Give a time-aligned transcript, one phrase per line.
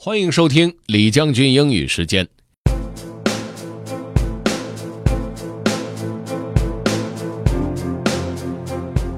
[0.00, 2.24] 欢迎收听李将军英语时间。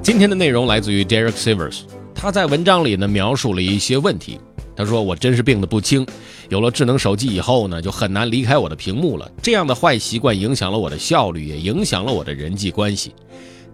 [0.03, 1.83] 今天的内容来自于 Derek Sivers，
[2.15, 4.41] 他在文章里呢描述了一些问题。
[4.75, 6.07] 他说：“我真是病得不轻，
[6.49, 9.31] 有了智能手机以后呢，就很难离开我的屏幕了。
[9.43, 13.15] 这样的坏习惯影响了我的效率，也影响了我的人际关系。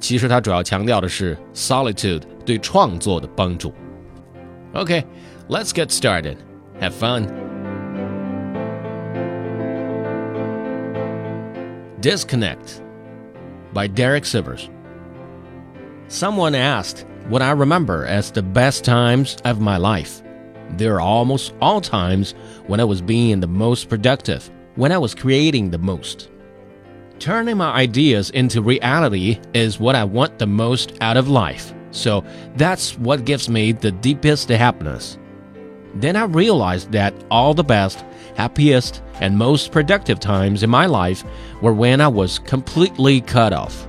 [0.01, 3.73] 其实他主要强调的是 solitude 对创作的帮助。”
[4.75, 6.37] OK，let's get started.
[6.81, 7.27] Have fun.
[12.01, 12.83] Disconnect
[13.73, 14.71] by Derek Sivers.
[16.09, 20.23] Someone asked what I remember as the best times of my life.
[20.73, 22.35] There are almost all times
[22.67, 26.31] when I was being the most productive, when I was creating the most.
[27.19, 32.23] Turning my ideas into reality is what I want the most out of life, so
[32.57, 35.17] that's what gives me the deepest happiness.
[36.01, 38.05] Then I realized that all the best,
[38.37, 41.25] happiest, and most productive times in my life
[41.63, 43.89] were when I was completely cut off.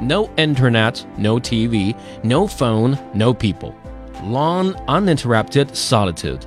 [0.00, 3.74] No internet, no TV, no phone, no people.
[4.22, 6.44] Long, uninterrupted solitude.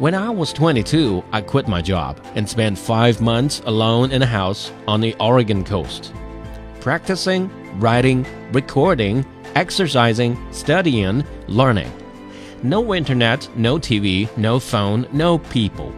[0.00, 4.26] When I was 22, I quit my job and spent five months alone in a
[4.26, 6.12] house on the Oregon coast.
[6.80, 11.90] Practicing, writing, recording, exercising, studying, learning.
[12.62, 15.94] No internet, no TV, no phone, no people.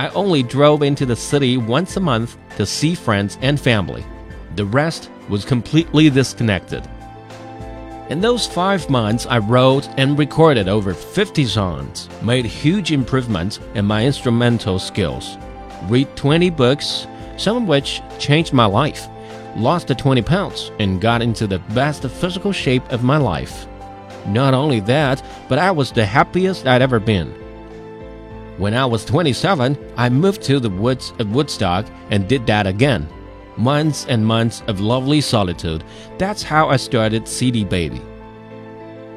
[0.00, 4.04] I only drove into the city once a month to see friends and family.
[4.56, 6.88] The rest was completely disconnected.
[8.10, 13.84] In those five months, I wrote and recorded over 50 songs, made huge improvements in
[13.84, 15.38] my instrumental skills,
[15.84, 19.06] read 20 books, some of which changed my life,
[19.56, 23.66] lost the 20 pounds, and got into the best physical shape of my life.
[24.26, 27.34] Not only that, but I was the happiest I'd ever been.
[28.58, 33.08] When I was 27, I moved to the woods of Woodstock and did that again.
[33.56, 35.84] Months and months of lovely solitude.
[36.18, 38.00] That's how I started CD Baby.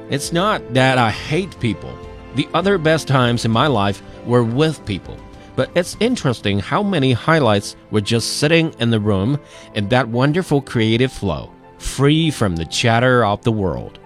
[0.09, 1.95] It's not that I hate people.
[2.35, 5.17] The other best times in my life were with people.
[5.55, 9.39] But it's interesting how many highlights were just sitting in the room
[9.73, 13.99] in that wonderful creative flow, free from the chatter of the world.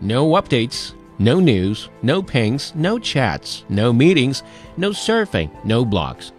[0.00, 4.42] No updates, no news, no pings, no chats, no meetings,
[4.76, 6.32] no surfing, no blogs.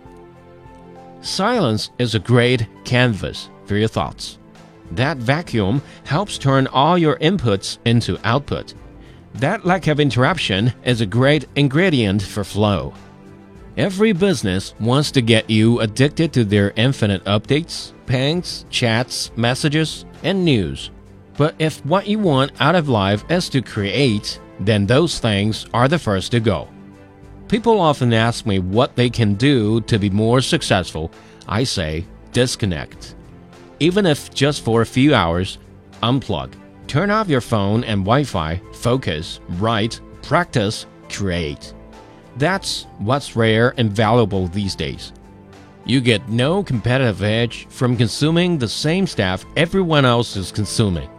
[1.22, 4.38] Silence is a great canvas for your thoughts.
[4.92, 8.74] That vacuum helps turn all your inputs into output.
[9.34, 12.94] That lack of interruption is a great ingredient for flow.
[13.76, 20.46] Every business wants to get you addicted to their infinite updates, pings, chats, messages, and
[20.46, 20.90] news.
[21.38, 25.88] But if what you want out of life is to create, then those things are
[25.88, 26.68] the first to go.
[27.48, 31.12] People often ask me what they can do to be more successful.
[31.48, 33.16] I say, disconnect.
[33.80, 35.60] Even if just for a few hours,
[36.04, 36.54] unplug.
[36.88, 41.74] Turn off your phone and Wi Fi, focus, write, practice, create.
[42.38, 45.14] That's what's rare and valuable these days.
[45.86, 51.10] You get no competitive edge from consuming the same stuff everyone else is consuming.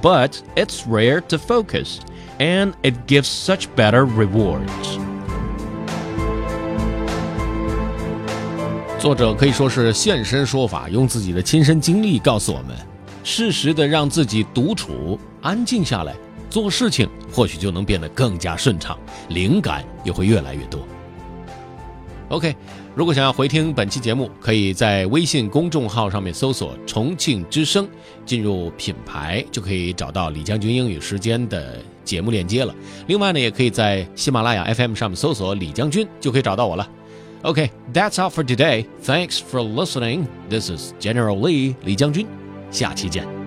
[0.00, 1.98] But it's rare to focus,
[2.38, 4.98] and it gives such better rewards.
[8.98, 12.76] 作者可以说是现身说法，用自己的亲身经历告诉我们，
[13.24, 16.14] 适时的让自己独处、安静下来，
[16.48, 18.96] 做事情或许就能变得更加顺畅，
[19.28, 20.80] 灵感也会越来越多。
[22.32, 22.56] OK，
[22.94, 27.86] 如果想要回听本期节目，可以在微信公众号上面搜索“重庆之声”，
[28.24, 31.76] 进入品牌就可以找到李将军英语时间的
[32.06, 32.74] 节目链接了。
[33.06, 36.88] 另外呢，也可以在喜马拉雅 FM 上面搜索“李将军”，就可以找到我了。
[37.42, 38.86] OK，That's all for today.
[39.04, 40.24] Thanks for listening.
[40.48, 42.26] This is General Lee 李将军，
[42.70, 43.41] 下期见。